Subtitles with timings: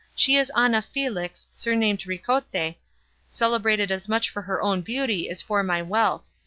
[0.15, 2.73] She is Ana Felix, surnamed Ricote,
[3.27, 6.25] celebrated as much for her own beauty as for my wealth.